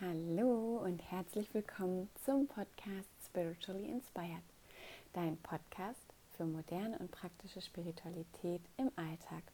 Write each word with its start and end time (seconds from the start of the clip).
Hallo 0.00 0.82
und 0.84 0.98
herzlich 1.12 1.54
willkommen 1.54 2.10
zum 2.24 2.48
Podcast 2.48 3.08
Spiritually 3.24 3.88
Inspired, 3.88 4.42
dein 5.12 5.36
Podcast 5.36 6.02
für 6.36 6.44
moderne 6.44 6.98
und 6.98 7.12
praktische 7.12 7.60
Spiritualität 7.60 8.60
im 8.76 8.90
Alltag. 8.96 9.44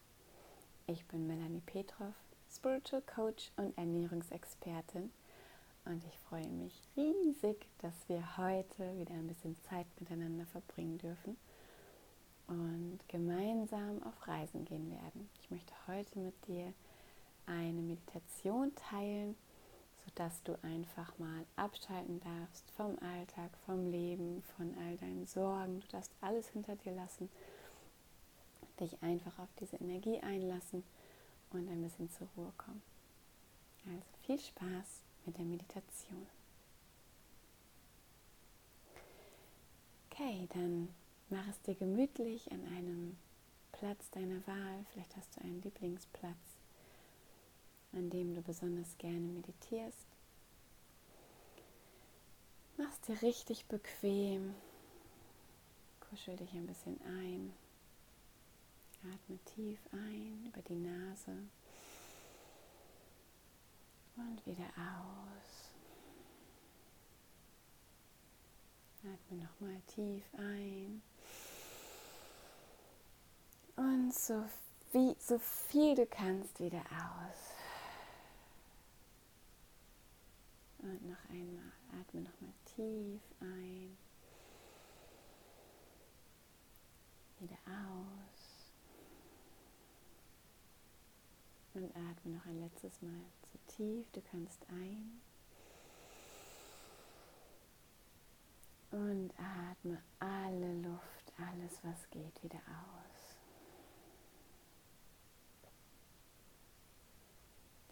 Ich 0.87 1.05
bin 1.05 1.27
Melanie 1.27 1.61
Petrov, 1.67 2.15
Spiritual 2.51 3.03
Coach 3.03 3.51
und 3.55 3.77
Ernährungsexpertin 3.77 5.11
und 5.85 6.03
ich 6.05 6.17
freue 6.27 6.49
mich 6.49 6.73
riesig, 6.97 7.67
dass 7.77 8.09
wir 8.09 8.35
heute 8.37 8.97
wieder 8.97 9.13
ein 9.13 9.27
bisschen 9.27 9.55
Zeit 9.69 9.85
miteinander 9.99 10.47
verbringen 10.47 10.97
dürfen 10.97 11.37
und 12.47 12.97
gemeinsam 13.07 14.01
auf 14.01 14.27
Reisen 14.27 14.65
gehen 14.65 14.89
werden. 14.89 15.29
Ich 15.39 15.51
möchte 15.51 15.73
heute 15.87 16.17
mit 16.17 16.33
dir 16.47 16.73
eine 17.45 17.83
Meditation 17.83 18.73
teilen, 18.89 19.35
sodass 20.05 20.41
du 20.43 20.57
einfach 20.63 21.17
mal 21.17 21.45
abschalten 21.55 22.19
darfst 22.21 22.69
vom 22.71 22.97
Alltag, 22.99 23.51
vom 23.65 23.85
Leben, 23.85 24.43
von 24.55 24.75
all 24.79 24.97
deinen 24.97 25.27
Sorgen. 25.27 25.81
Du 25.81 25.87
darfst 25.87 26.11
alles 26.21 26.49
hinter 26.49 26.75
dir 26.75 26.93
lassen, 26.93 27.29
dich 28.79 29.01
einfach 29.01 29.37
auf 29.39 29.49
diese 29.59 29.77
Energie 29.77 30.19
einlassen 30.19 30.83
und 31.51 31.69
ein 31.69 31.81
bisschen 31.81 32.09
zur 32.09 32.27
Ruhe 32.35 32.53
kommen. 32.57 32.81
Also 33.85 34.05
viel 34.25 34.39
Spaß 34.39 35.01
mit 35.25 35.37
der 35.37 35.45
Meditation. 35.45 36.27
Okay, 40.09 40.47
dann 40.53 40.89
mach 41.29 41.47
es 41.47 41.61
dir 41.61 41.75
gemütlich 41.75 42.51
an 42.51 42.65
einem 42.75 43.17
Platz 43.71 44.09
deiner 44.11 44.45
Wahl. 44.45 44.85
Vielleicht 44.91 45.15
hast 45.15 45.35
du 45.35 45.41
einen 45.41 45.61
Lieblingsplatz 45.61 46.60
an 47.93 48.09
dem 48.09 48.33
du 48.35 48.41
besonders 48.41 48.97
gerne 48.97 49.27
meditierst. 49.27 50.07
Mach 52.77 52.89
es 52.89 53.01
dir 53.01 53.21
richtig 53.21 53.65
bequem. 53.65 54.55
Kuschel 56.09 56.35
dich 56.35 56.51
ein 56.53 56.67
bisschen 56.67 56.99
ein. 57.01 57.53
Atme 59.03 59.39
tief 59.55 59.79
ein 59.91 60.45
über 60.45 60.61
die 60.61 60.75
Nase 60.75 61.35
und 64.15 64.45
wieder 64.45 64.69
aus. 64.77 65.71
Atme 68.99 69.43
nochmal 69.43 69.81
tief 69.87 70.23
ein. 70.37 71.01
Und 73.75 74.13
so, 74.13 74.43
wie, 74.91 75.15
so 75.19 75.39
viel 75.39 75.95
du 75.95 76.05
kannst 76.05 76.59
wieder 76.59 76.81
aus. 76.81 77.50
Und 80.81 81.07
noch 81.07 81.29
einmal, 81.29 81.71
atme 82.01 82.21
nochmal 82.21 82.53
tief 82.65 83.21
ein. 83.39 83.95
Wieder 87.39 87.57
aus. 87.67 88.71
Und 91.75 91.95
atme 91.95 92.35
noch 92.35 92.45
ein 92.47 92.59
letztes 92.59 93.01
Mal 93.01 93.21
so 93.51 93.59
tief 93.75 94.11
du 94.11 94.21
kannst 94.21 94.65
ein. 94.69 95.21
Und 98.89 99.31
atme 99.37 100.01
alle 100.19 100.81
Luft, 100.81 101.31
alles 101.37 101.79
was 101.83 102.09
geht, 102.09 102.43
wieder 102.43 102.59
aus. 102.59 103.37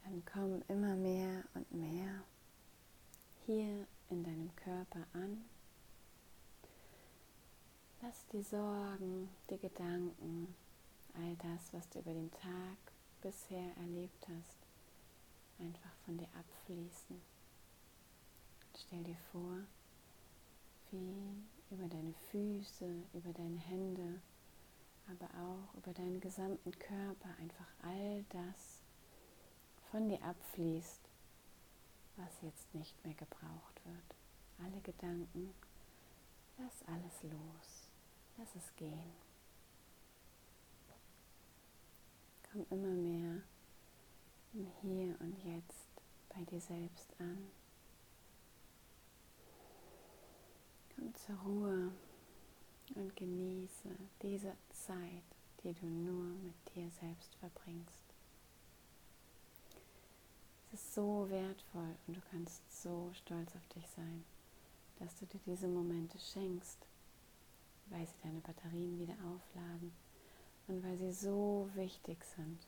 Dann 0.03 0.25
kommen 0.25 0.63
immer 0.67 0.95
mehr 0.95 1.43
und 1.53 1.71
mehr 1.71 2.23
hier 3.49 3.87
in 4.11 4.23
deinem 4.23 4.55
Körper 4.57 5.07
an. 5.13 5.43
Lass 7.99 8.27
die 8.31 8.43
Sorgen, 8.43 9.27
die 9.49 9.57
Gedanken, 9.57 10.53
all 11.15 11.35
das, 11.37 11.73
was 11.73 11.89
du 11.89 11.97
über 11.97 12.13
den 12.13 12.29
Tag 12.29 12.77
bisher 13.23 13.75
erlebt 13.77 14.27
hast, 14.27 14.57
einfach 15.57 15.89
von 16.05 16.19
dir 16.19 16.27
abfließen. 16.37 17.19
Stell 18.77 19.03
dir 19.03 19.17
vor, 19.31 19.61
wie 20.91 21.43
über 21.71 21.87
deine 21.87 22.13
Füße, 22.29 23.01
über 23.15 23.33
deine 23.33 23.57
Hände, 23.57 24.21
aber 25.07 25.25
auch 25.25 25.75
über 25.75 25.91
deinen 25.93 26.21
gesamten 26.21 26.71
Körper 26.77 27.29
einfach 27.39 27.67
all 27.81 28.23
das 28.29 28.83
von 29.89 30.07
dir 30.07 30.21
abfließt, 30.21 31.08
was 32.19 32.41
jetzt 32.41 32.73
nicht 32.75 33.05
mehr 33.05 33.13
gebraucht 33.15 33.79
wird. 33.85 34.15
Alle 34.59 34.81
Gedanken, 34.81 35.53
lass 36.57 36.83
alles 36.87 37.23
los, 37.23 37.89
lass 38.37 38.55
es 38.55 38.75
gehen. 38.75 39.13
Komm 42.51 42.65
immer 42.69 42.93
mehr 42.93 43.41
im 44.53 44.67
Hier 44.81 45.15
und 45.21 45.37
Jetzt 45.43 45.87
bei 46.29 46.43
dir 46.43 46.59
selbst 46.59 47.09
an. 47.19 47.49
Komm 50.95 51.13
zur 51.15 51.35
Ruhe 51.37 51.91
und 52.95 53.15
genieße 53.15 53.89
diese 54.21 54.57
Zeit, 54.71 55.23
die 55.63 55.73
du 55.73 55.85
nur 55.85 56.25
mit 56.25 56.75
dir 56.75 56.89
selbst 56.99 57.35
verbringst. 57.35 58.08
Es 60.71 60.81
ist 60.81 60.93
so 60.93 61.27
wertvoll 61.29 61.95
und 62.05 62.17
du 62.17 62.21
kannst 62.29 62.61
so 62.83 63.09
stolz 63.13 63.55
auf 63.55 63.67
dich 63.69 63.87
sein, 63.95 64.23
dass 64.99 65.15
du 65.15 65.25
dir 65.25 65.39
diese 65.45 65.67
Momente 65.67 66.19
schenkst, 66.19 66.77
weil 67.87 68.05
sie 68.05 68.21
deine 68.21 68.39
Batterien 68.41 68.99
wieder 68.99 69.15
aufladen 69.25 69.91
und 70.67 70.83
weil 70.83 70.95
sie 70.97 71.11
so 71.11 71.69
wichtig 71.73 72.23
sind 72.35 72.59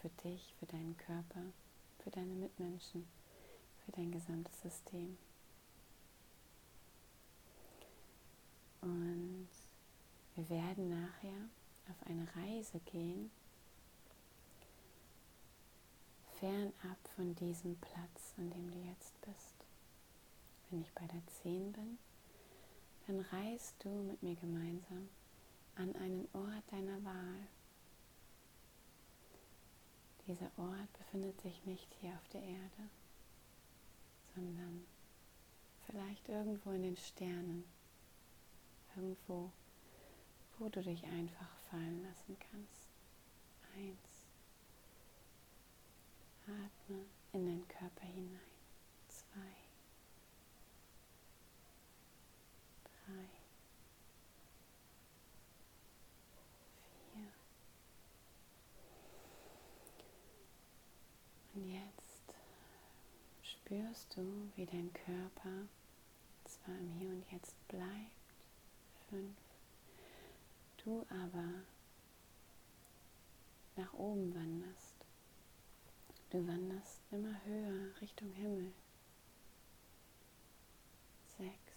für 0.00 0.08
dich, 0.22 0.54
für 0.58 0.66
deinen 0.66 0.96
Körper, 0.96 1.42
für 2.02 2.10
deine 2.10 2.32
Mitmenschen, 2.34 3.06
für 3.84 3.92
dein 3.92 4.10
gesamtes 4.10 4.62
System. 4.62 5.18
Und 8.80 9.48
wir 10.34 10.48
werden 10.48 10.88
nachher 10.88 11.48
auf 11.90 12.06
eine 12.06 12.26
Reise 12.36 12.80
gehen, 12.86 13.30
fernab 16.40 16.98
von 17.16 17.34
diesem 17.36 17.76
Platz, 17.76 18.34
an 18.36 18.50
dem 18.50 18.70
du 18.70 18.78
jetzt 18.88 19.20
bist. 19.20 19.54
Wenn 20.70 20.80
ich 20.82 20.92
bei 20.92 21.06
der 21.06 21.26
10 21.42 21.72
bin, 21.72 21.98
dann 23.06 23.20
reist 23.20 23.74
du 23.84 23.88
mit 23.88 24.22
mir 24.22 24.34
gemeinsam 24.34 25.08
an 25.76 25.94
einen 25.96 26.28
Ort 26.32 26.64
deiner 26.70 27.02
Wahl. 27.04 27.46
Dieser 30.26 30.50
Ort 30.56 30.92
befindet 30.98 31.40
sich 31.40 31.64
nicht 31.66 31.92
hier 32.00 32.12
auf 32.12 32.28
der 32.32 32.42
Erde, 32.42 32.88
sondern 34.34 34.86
vielleicht 35.86 36.28
irgendwo 36.28 36.70
in 36.70 36.82
den 36.82 36.96
Sternen, 36.96 37.64
irgendwo, 38.96 39.50
wo 40.58 40.68
du 40.68 40.82
dich 40.82 41.04
einfach 41.04 41.50
fallen 41.70 42.02
lassen 42.02 42.36
kannst. 42.50 42.88
Eins. 43.76 44.13
Atme 46.46 47.04
in 47.32 47.46
deinen 47.46 47.68
Körper 47.68 48.04
hinein. 48.06 48.40
Zwei. 49.08 49.54
Drei. 52.84 53.28
Vier. 57.12 57.32
Und 61.54 61.70
jetzt 61.72 62.24
spürst 63.42 64.16
du, 64.16 64.50
wie 64.56 64.66
dein 64.66 64.92
Körper 64.92 65.66
zwar 66.44 66.76
im 66.78 66.92
Hier 66.98 67.08
und 67.08 67.24
Jetzt 67.30 67.56
bleibt. 67.68 67.88
Fünf. 69.08 69.36
Du 70.78 71.06
aber 71.08 71.64
nach 73.76 73.92
oben 73.94 74.34
wanderst. 74.34 74.93
Du 76.34 76.44
wanderst 76.48 77.00
immer 77.12 77.44
höher 77.44 78.00
Richtung 78.00 78.32
Himmel. 78.32 78.72
Sechs. 81.38 81.76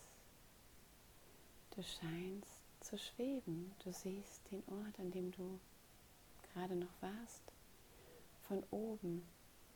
Du 1.75 1.83
scheinst 1.83 2.63
zu 2.79 2.97
schweben. 2.97 3.71
Du 3.83 3.93
siehst 3.93 4.41
den 4.49 4.63
Ort, 4.65 4.99
an 4.99 5.11
dem 5.11 5.31
du 5.31 5.59
gerade 6.41 6.75
noch 6.75 7.01
warst, 7.01 7.43
von 8.47 8.63
oben 8.71 9.21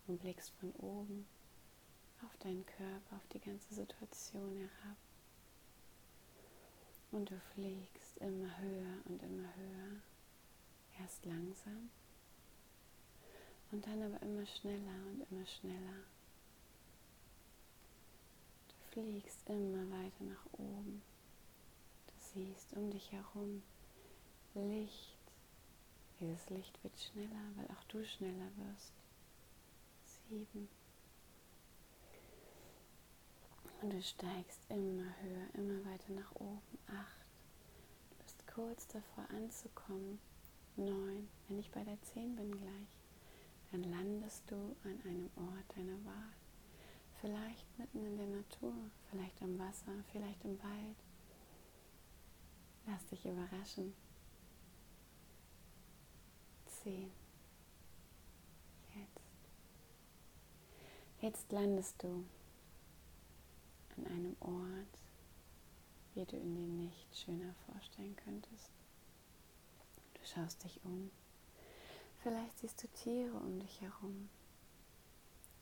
und 0.08 0.20
blickst 0.20 0.50
von 0.60 0.72
oben 0.72 1.28
auf 2.26 2.36
deinen 2.38 2.66
Körper, 2.66 3.18
auf 3.18 3.28
die 3.34 3.40
ganze 3.40 3.76
Situation 3.76 4.58
herab. 4.58 4.98
Und 7.12 7.30
du 7.30 7.40
fliegst 7.54 8.18
immer 8.18 8.58
höher 8.58 8.98
und 9.06 9.22
immer 9.22 9.56
höher. 9.56 10.02
Erst 11.00 11.24
langsam 11.24 11.92
und 13.72 13.86
dann 13.86 14.02
aber 14.04 14.22
immer 14.22 14.46
schneller 14.46 15.06
und 15.12 15.26
immer 15.32 15.46
schneller. 15.46 16.04
fliegst 18.92 19.50
immer 19.50 19.90
weiter 19.90 20.24
nach 20.26 20.46
oben. 20.54 21.02
Du 22.08 22.14
siehst 22.20 22.74
um 22.74 22.92
dich 22.92 23.12
herum 23.12 23.64
Licht. 24.54 25.18
Dieses 26.20 26.50
Licht 26.50 26.84
wird 26.84 27.00
schneller, 27.00 27.52
weil 27.56 27.66
auch 27.68 27.84
du 27.86 28.06
schneller 28.06 28.52
wirst. 28.58 28.94
Sieben. 30.30 30.68
Und 33.82 33.94
du 33.94 34.02
steigst 34.02 34.60
immer 34.70 35.16
höher, 35.22 35.48
immer 35.54 35.84
weiter 35.86 36.12
nach 36.12 36.36
oben. 36.36 36.78
Acht. 36.88 37.26
Du 38.10 38.24
bist 38.24 38.46
kurz 38.48 38.88
davor 38.88 39.26
anzukommen. 39.30 40.20
Neun. 40.76 41.30
Wenn 41.48 41.60
ich 41.60 41.72
bei 41.72 41.84
der 41.84 42.00
Zehn 42.02 42.36
bin 42.36 42.52
gleich, 42.52 43.01
dann 43.72 43.84
landest 43.84 44.44
du 44.52 44.76
an 44.84 45.02
einem 45.06 45.30
Ort 45.38 45.78
deiner 45.78 46.04
Wahl. 46.04 46.34
Vielleicht 47.22 47.80
mitten 47.80 48.06
in 48.06 48.18
der 48.18 48.28
Natur, 48.28 48.74
vielleicht 49.10 49.42
am 49.42 49.58
Wasser, 49.58 50.04
vielleicht 50.12 50.44
im 50.44 50.62
Wald. 50.62 50.98
Lass 52.86 53.06
dich 53.06 53.26
überraschen. 53.26 53.94
Zehn. 56.66 57.12
Jetzt. 58.96 59.22
Jetzt 61.22 61.52
landest 61.52 62.02
du 62.04 62.26
an 63.96 64.08
einem 64.08 64.36
Ort, 64.40 65.00
wie 66.16 66.26
du 66.26 66.38
ihn 66.38 66.56
dir 66.56 66.68
nicht 66.68 67.16
schöner 67.16 67.54
vorstellen 67.68 68.16
könntest. 68.16 68.72
Du 70.16 70.26
schaust 70.26 70.64
dich 70.64 70.84
um. 70.84 71.12
Vielleicht 72.22 72.60
siehst 72.60 72.84
du 72.84 72.88
Tiere 72.90 73.34
um 73.34 73.60
dich 73.60 73.82
herum. 73.82 74.30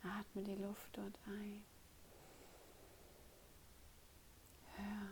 Atme 0.03 0.43
die 0.43 0.55
Luft 0.55 0.89
dort 0.97 1.17
ein. 1.25 1.63
Hör 4.75 5.09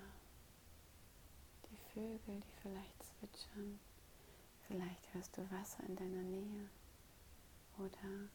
die 1.69 1.77
Vögel, 1.93 2.41
die 2.41 2.61
vielleicht 2.61 3.03
zwitschern. 3.03 3.79
Vielleicht 4.67 5.13
hörst 5.13 5.37
du 5.37 5.49
Wasser 5.51 5.83
in 5.85 5.95
deiner 5.95 6.23
Nähe 6.23 6.69
oder 7.77 8.29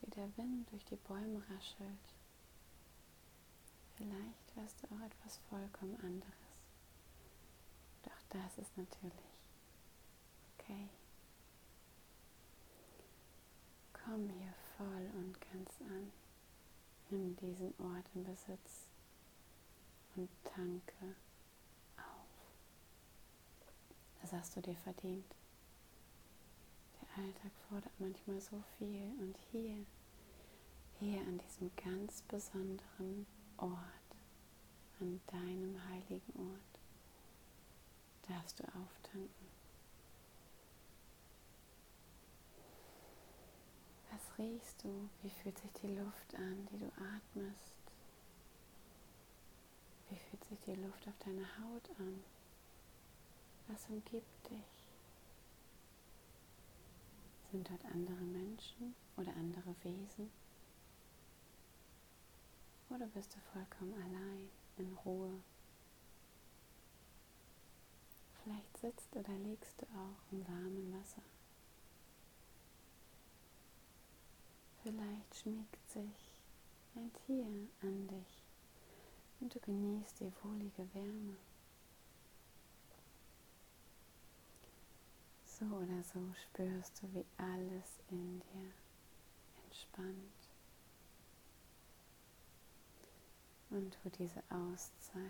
wie 0.00 0.10
der 0.10 0.36
Wind 0.36 0.70
durch 0.70 0.84
die 0.84 0.96
Bäume 0.96 1.42
raschelt. 1.50 2.14
Vielleicht 3.96 4.54
hörst 4.54 4.80
du 4.80 4.86
auch 4.94 5.00
etwas 5.00 5.38
vollkommen 5.50 5.98
anderes. 6.02 6.32
Doch 8.04 8.22
das 8.28 8.58
ist 8.58 8.76
natürlich 8.76 9.42
okay. 10.54 10.88
Komm 14.08 14.30
hier 14.30 14.54
voll 14.78 15.10
und 15.16 15.38
ganz 15.52 15.80
an. 15.82 16.10
Nimm 17.10 17.36
diesen 17.36 17.74
Ort 17.78 18.06
in 18.14 18.24
Besitz 18.24 18.88
und 20.16 20.30
tanke 20.44 21.14
auf. 21.98 22.54
Das 24.22 24.32
hast 24.32 24.56
du 24.56 24.62
dir 24.62 24.76
verdient. 24.76 25.34
Der 27.02 27.22
Alltag 27.22 27.52
fordert 27.68 27.92
manchmal 27.98 28.40
so 28.40 28.62
viel 28.78 29.12
und 29.20 29.36
hier, 29.52 29.84
hier 31.00 31.20
an 31.20 31.38
diesem 31.38 31.70
ganz 31.76 32.22
besonderen 32.22 33.26
Ort, 33.58 33.76
an 35.00 35.20
deinem 35.26 35.78
heiligen 35.90 36.32
Ort, 36.34 36.80
darfst 38.26 38.58
du 38.58 38.64
auftanken. 38.64 39.48
Was 44.10 44.27
riechst 44.38 44.82
du? 44.84 45.08
Wie 45.22 45.30
fühlt 45.30 45.58
sich 45.58 45.72
die 45.82 45.94
Luft 45.94 46.34
an, 46.34 46.66
die 46.70 46.78
du 46.78 46.86
atmest? 46.86 47.72
Wie 50.08 50.16
fühlt 50.16 50.44
sich 50.44 50.58
die 50.60 50.80
Luft 50.80 51.06
auf 51.06 51.18
deiner 51.24 51.46
Haut 51.58 51.90
an? 51.98 52.22
Was 53.66 53.86
umgibt 53.88 54.50
dich? 54.50 54.88
Sind 57.50 57.68
dort 57.68 57.84
andere 57.86 58.24
Menschen 58.24 58.94
oder 59.16 59.34
andere 59.36 59.74
Wesen? 59.82 60.30
Oder 62.90 63.06
bist 63.06 63.34
du 63.34 63.40
vollkommen 63.52 63.94
allein, 63.94 64.48
in 64.78 64.92
Ruhe? 65.04 65.40
Vielleicht 68.42 68.78
sitzt 68.78 69.14
oder 69.14 69.32
liegst 69.38 69.80
du 69.80 69.84
auch 69.86 70.32
im 70.32 70.46
warmen 70.48 70.92
Wasser. 70.98 71.22
Vielleicht 74.82 75.34
schmiegt 75.48 75.90
sich 75.90 76.30
ein 76.94 77.10
Tier 77.24 77.46
an 77.80 78.06
dich 78.08 78.44
und 79.40 79.54
du 79.54 79.58
genießt 79.60 80.20
die 80.20 80.32
wohlige 80.42 80.86
Wärme. 80.94 81.36
So 85.46 85.64
oder 85.64 86.02
so 86.02 86.20
spürst 86.34 87.02
du, 87.02 87.14
wie 87.14 87.24
alles 87.38 87.98
in 88.10 88.40
dir 88.40 88.72
entspannt 89.64 90.50
und 93.70 93.96
du 94.04 94.10
diese 94.10 94.42
Auszeit 94.50 95.22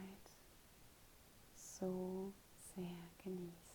so 1.54 2.32
sehr 2.74 2.98
genießt. 3.22 3.68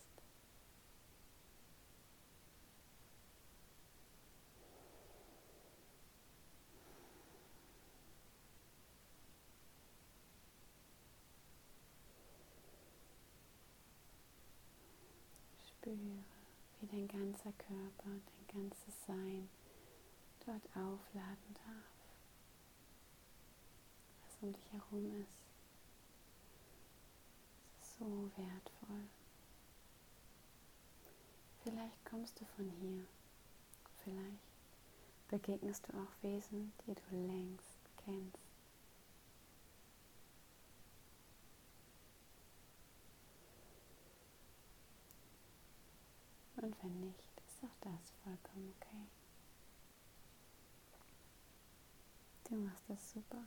Spüre, 15.83 16.23
wie 16.79 16.82
dein 16.93 17.07
ganzer 17.07 17.51
Körper, 17.53 18.03
dein 18.05 18.47
ganzes 18.61 18.93
Sein 19.07 19.49
dort 20.45 20.65
aufladen 20.75 21.53
darf 21.53 21.93
um 24.43 24.51
dich 24.51 24.73
herum 24.73 25.21
ist. 25.21 25.37
Es 27.81 27.87
ist 27.87 27.97
so 27.97 28.29
wertvoll. 28.35 29.07
Vielleicht 31.63 32.05
kommst 32.05 32.39
du 32.39 32.45
von 32.57 32.69
hier. 32.81 33.05
Vielleicht 34.03 35.29
begegnest 35.29 35.87
du 35.87 35.93
auch 35.93 36.23
Wesen, 36.23 36.73
die 36.85 36.93
du 36.93 37.25
längst 37.25 37.79
kennst. 38.03 38.52
Und 46.63 46.81
wenn 46.81 46.97
nicht, 47.01 47.41
ist 47.45 47.61
auch 47.61 47.75
das 47.81 48.13
vollkommen 48.23 48.73
okay. 48.77 49.05
Du 52.45 52.55
machst 52.55 52.85
das 52.87 53.11
super. 53.11 53.43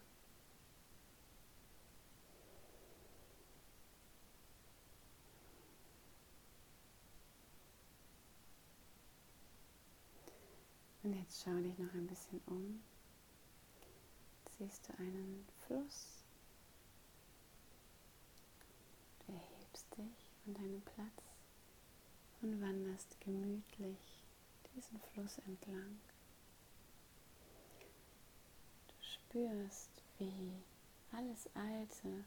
Und 11.03 11.15
jetzt 11.15 11.43
schau 11.43 11.55
dich 11.55 11.79
noch 11.79 11.95
ein 11.95 12.07
bisschen 12.07 12.43
um. 12.45 12.83
Siehst 14.59 14.91
du 14.91 14.99
einen 14.99 15.49
Fluss? 15.67 16.23
Du 19.27 19.33
erhebst 19.33 19.87
dich 19.97 20.35
von 20.45 20.53
deinem 20.53 20.83
Platz 20.83 21.36
und 22.43 22.61
wanderst 22.61 23.21
gemütlich 23.21 24.25
diesen 24.75 25.01
Fluss 25.01 25.39
entlang. 25.39 25.99
Du 28.89 28.95
spürst, 29.01 29.91
wie 30.19 30.53
alles 31.13 31.49
Alte, 31.55 32.25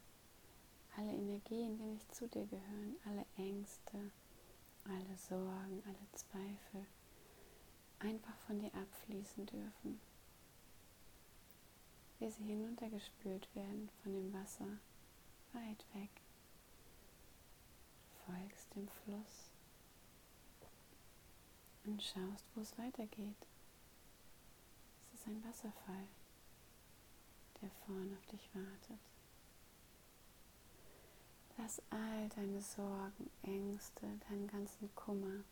alle 0.97 1.11
Energien, 1.11 1.77
die 1.77 1.83
nicht 1.83 2.13
zu 2.15 2.27
dir 2.27 2.45
gehören, 2.47 2.95
alle 3.05 3.25
Ängste, 3.37 4.11
alle 4.85 5.17
Sorgen, 5.17 5.83
alle 5.85 6.11
Zweifel, 6.13 6.85
einfach 7.99 8.35
von 8.47 8.59
dir 8.59 8.73
abfließen 8.73 9.45
dürfen, 9.45 9.99
wie 12.19 12.31
sie 12.31 12.43
hinuntergespült 12.43 13.47
werden 13.55 13.89
von 14.01 14.13
dem 14.13 14.33
Wasser 14.33 14.79
weit 15.53 15.85
weg. 15.93 16.09
Du 18.09 18.33
folgst 18.33 18.75
dem 18.75 18.87
Fluss 18.87 19.48
und 21.91 22.03
schaust, 22.03 22.45
wo 22.55 22.61
es 22.61 22.77
weitergeht. 22.77 23.47
Es 25.13 25.19
ist 25.19 25.27
ein 25.27 25.43
Wasserfall, 25.43 26.07
der 27.61 27.69
vorn 27.85 28.15
auf 28.17 28.25
dich 28.27 28.49
wartet. 28.53 28.99
Lass 31.57 31.81
all 31.89 32.29
deine 32.29 32.61
Sorgen, 32.61 33.29
Ängste, 33.43 34.07
deinen 34.29 34.47
ganzen 34.47 34.93
Kummer 34.95 35.43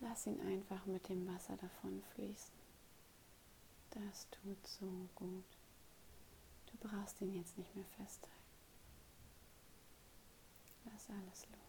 Lass 0.00 0.26
ihn 0.26 0.40
einfach 0.42 0.84
mit 0.84 1.08
dem 1.08 1.26
Wasser 1.26 1.56
davon 1.56 2.02
fließen. 2.14 2.52
Das 3.90 4.28
tut 4.30 4.66
so 4.66 5.08
gut. 5.14 5.44
Du 6.66 6.88
brauchst 6.88 7.20
ihn 7.22 7.32
jetzt 7.32 7.56
nicht 7.56 7.74
mehr 7.74 7.86
festhalten. 7.96 8.30
Lass 10.84 11.08
alles 11.08 11.46
los. 11.50 11.63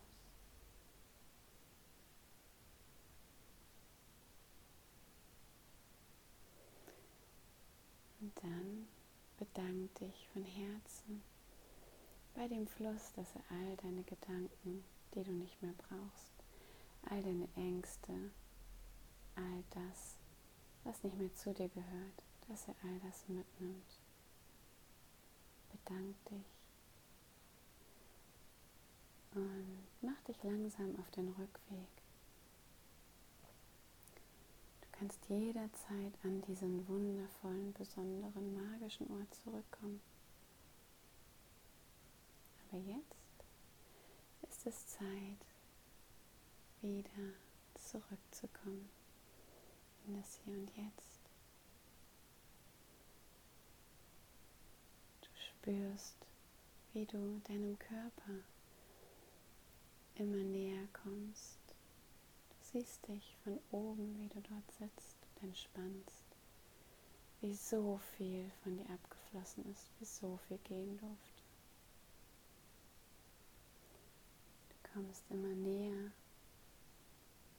Und 8.25 8.33
dann 8.41 8.87
bedank 9.37 9.93
dich 9.99 10.27
von 10.33 10.43
Herzen 10.43 11.21
bei 12.33 12.47
dem 12.47 12.65
Fluss, 12.65 13.13
dass 13.15 13.35
er 13.35 13.43
all 13.51 13.75
deine 13.77 14.01
Gedanken, 14.01 14.83
die 15.13 15.23
du 15.23 15.31
nicht 15.31 15.61
mehr 15.61 15.75
brauchst, 15.77 16.33
all 17.03 17.21
deine 17.21 17.47
Ängste, 17.55 18.31
all 19.35 19.63
das, 19.69 20.15
was 20.85 21.03
nicht 21.03 21.19
mehr 21.19 21.35
zu 21.35 21.53
dir 21.53 21.69
gehört, 21.69 22.23
dass 22.47 22.67
er 22.67 22.73
all 22.83 22.99
das 23.01 23.27
mitnimmt. 23.27 23.99
Bedank 25.71 26.15
dich 26.25 26.47
und 29.35 29.85
mach 30.01 30.19
dich 30.23 30.41
langsam 30.41 30.99
auf 30.99 31.11
den 31.11 31.27
Rückweg. 31.27 32.04
Kannst 34.97 35.27
jederzeit 35.27 36.13
an 36.23 36.41
diesen 36.47 36.87
wundervollen, 36.87 37.73
besonderen, 37.73 38.53
magischen 38.53 39.07
Ort 39.11 39.33
zurückkommen. 39.43 40.01
Aber 42.69 42.79
jetzt 42.79 43.43
ist 44.49 44.65
es 44.65 44.87
Zeit, 44.87 45.45
wieder 46.81 47.33
zurückzukommen 47.73 48.89
in 50.07 50.15
das 50.15 50.39
Hier 50.43 50.53
und 50.53 50.69
Jetzt. 50.77 51.19
Du 55.21 55.27
spürst, 55.35 56.15
wie 56.93 57.05
du 57.05 57.41
deinem 57.47 57.77
Körper 57.79 58.43
immer 60.15 60.43
näher 60.43 60.87
kommst. 60.93 61.54
Siehst 62.75 63.07
dich 63.07 63.37
von 63.41 63.57
oben, 63.71 64.19
wie 64.19 64.27
du 64.27 64.41
dort 64.41 64.69
sitzt 64.71 65.15
und 65.23 65.43
entspannst, 65.47 66.25
wie 67.39 67.53
so 67.53 68.01
viel 68.17 68.51
von 68.61 68.75
dir 68.75 68.89
abgeflossen 68.89 69.63
ist, 69.71 69.89
wie 69.97 70.03
so 70.03 70.37
viel 70.45 70.57
gehen 70.65 70.97
durfte. 70.97 71.43
Du 74.67 74.91
kommst 74.91 75.23
immer 75.29 75.55
näher, 75.55 76.11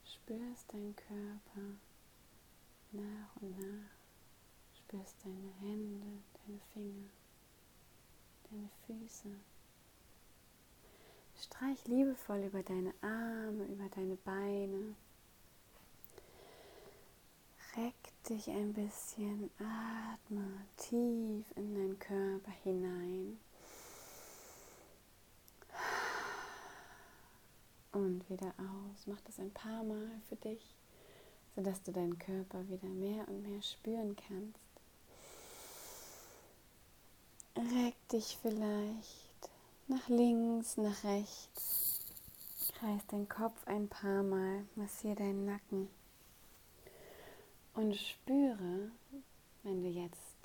spürst 0.05 0.71
deinen 0.71 0.95
Körper 0.95 1.65
nach 2.91 3.41
und 3.41 3.57
nach, 3.57 3.89
spürst 4.75 5.15
deine 5.25 5.51
Hände, 5.61 6.21
deine 6.45 6.59
Finger, 6.75 7.09
deine 8.51 8.69
Füße. 8.85 9.29
Streich 11.41 11.87
liebevoll 11.87 12.43
über 12.43 12.61
deine 12.61 12.93
Arme, 13.01 13.65
über 13.65 13.89
deine 13.89 14.15
Beine. 14.17 14.95
Reck 17.77 17.93
dich 18.27 18.49
ein 18.49 18.73
bisschen, 18.73 19.51
atme 19.59 20.65
tief 20.77 21.45
in 21.55 21.75
deinen 21.75 21.99
Körper 21.99 22.51
hinein. 22.63 23.39
Und 27.91 28.27
wieder 28.31 28.51
aus. 28.57 29.05
Mach 29.05 29.21
das 29.21 29.37
ein 29.37 29.51
paar 29.51 29.83
Mal 29.83 30.09
für 30.27 30.37
dich, 30.37 30.75
sodass 31.55 31.83
du 31.83 31.91
deinen 31.91 32.17
Körper 32.17 32.67
wieder 32.67 32.87
mehr 32.87 33.27
und 33.27 33.43
mehr 33.43 33.61
spüren 33.61 34.15
kannst. 34.27 34.59
Reck 37.55 37.95
dich 38.11 38.39
vielleicht 38.41 39.51
nach 39.87 40.09
links, 40.09 40.77
nach 40.77 41.03
rechts. 41.03 42.01
Kreis 42.79 43.05
den 43.11 43.29
Kopf 43.29 43.67
ein 43.67 43.87
paar 43.87 44.23
Mal, 44.23 44.65
massiere 44.75 45.15
deinen 45.15 45.45
Nacken 45.45 45.89
und 47.77 47.95
spüre, 47.95 48.89
wenn 49.61 49.83
du 49.83 49.87
jetzt 49.87 50.35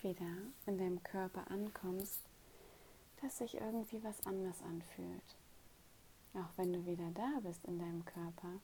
wieder 0.00 0.38
in 0.64 0.78
deinem 0.78 1.02
Körper 1.02 1.50
ankommst, 1.50 2.22
dass 3.20 3.36
sich 3.36 3.56
irgendwie 3.56 4.02
was 4.02 4.24
anders 4.24 4.56
anfühlt. 4.62 5.36
Auch 6.32 6.48
wenn 6.56 6.72
du 6.72 6.86
wieder 6.86 7.10
da 7.10 7.40
bist 7.42 7.62
in 7.66 7.78
deinem 7.78 8.06
Körper, 8.06 8.58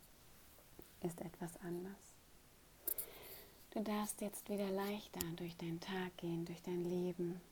ist 1.02 1.20
etwas 1.20 1.54
anders. 1.58 2.14
Du 3.72 3.82
darfst 3.82 4.22
jetzt 4.22 4.48
wieder 4.48 4.70
leichter 4.70 5.20
durch 5.36 5.54
deinen 5.58 5.80
Tag 5.80 6.16
gehen, 6.16 6.46
durch 6.46 6.62
dein 6.62 6.82
Leben, 6.82 7.42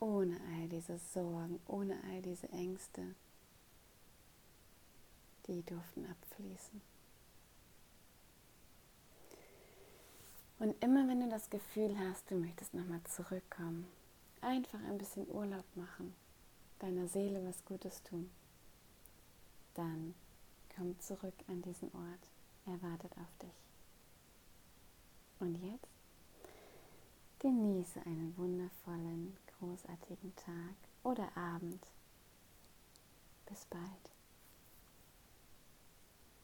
ohne 0.00 0.40
all 0.56 0.68
diese 0.68 0.98
Sorgen, 0.98 1.60
ohne 1.68 1.96
all 2.10 2.20
diese 2.22 2.48
Ängste, 2.48 3.14
die 5.46 5.62
durften 5.62 6.04
abfließen. 6.04 6.97
Und 10.58 10.82
immer 10.82 11.06
wenn 11.08 11.20
du 11.20 11.28
das 11.28 11.50
Gefühl 11.50 11.96
hast, 11.98 12.30
du 12.30 12.34
möchtest 12.34 12.74
nochmal 12.74 13.02
zurückkommen, 13.04 13.86
einfach 14.40 14.80
ein 14.84 14.98
bisschen 14.98 15.28
Urlaub 15.30 15.64
machen, 15.76 16.14
deiner 16.80 17.06
Seele 17.06 17.44
was 17.46 17.64
Gutes 17.64 18.02
tun, 18.02 18.28
dann 19.74 20.14
komm 20.74 20.98
zurück 21.00 21.34
an 21.46 21.62
diesen 21.62 21.92
Ort. 21.94 22.30
Er 22.66 22.82
wartet 22.82 23.12
auf 23.12 23.38
dich. 23.40 23.54
Und 25.40 25.54
jetzt 25.62 25.86
genieße 27.38 28.00
einen 28.04 28.36
wundervollen 28.36 29.36
großartigen 29.58 30.34
Tag 30.34 30.74
oder 31.04 31.28
Abend. 31.36 31.86
Bis 33.46 33.64
bald. 33.66 34.17